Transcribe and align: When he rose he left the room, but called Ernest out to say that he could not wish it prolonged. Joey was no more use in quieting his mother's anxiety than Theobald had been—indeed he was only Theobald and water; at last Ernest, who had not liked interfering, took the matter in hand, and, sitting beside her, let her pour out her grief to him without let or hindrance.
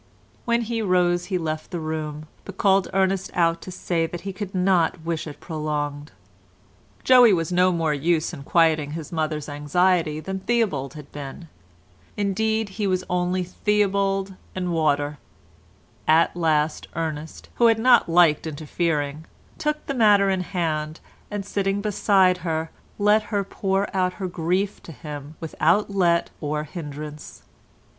When 0.45 0.61
he 0.63 0.81
rose 0.81 1.25
he 1.25 1.37
left 1.37 1.69
the 1.69 1.79
room, 1.79 2.25
but 2.43 2.57
called 2.57 2.87
Ernest 2.91 3.29
out 3.35 3.61
to 3.61 3.69
say 3.69 4.07
that 4.07 4.21
he 4.21 4.33
could 4.33 4.55
not 4.55 4.99
wish 5.05 5.27
it 5.27 5.39
prolonged. 5.39 6.11
Joey 7.03 7.33
was 7.33 7.51
no 7.51 7.71
more 7.71 7.93
use 7.93 8.33
in 8.33 8.41
quieting 8.41 8.93
his 8.93 9.11
mother's 9.11 9.47
anxiety 9.47 10.19
than 10.19 10.39
Theobald 10.39 10.95
had 10.95 11.11
been—indeed 11.11 12.69
he 12.69 12.87
was 12.87 13.03
only 13.11 13.43
Theobald 13.43 14.33
and 14.55 14.71
water; 14.73 15.19
at 16.07 16.35
last 16.35 16.87
Ernest, 16.95 17.49
who 17.57 17.67
had 17.67 17.77
not 17.77 18.09
liked 18.09 18.47
interfering, 18.47 19.25
took 19.59 19.85
the 19.85 19.93
matter 19.93 20.31
in 20.31 20.41
hand, 20.41 20.99
and, 21.29 21.45
sitting 21.45 21.79
beside 21.79 22.39
her, 22.39 22.71
let 22.97 23.21
her 23.29 23.43
pour 23.43 23.87
out 23.95 24.13
her 24.13 24.25
grief 24.27 24.81
to 24.81 24.91
him 24.91 25.35
without 25.39 25.91
let 25.93 26.31
or 26.41 26.63
hindrance. 26.63 27.43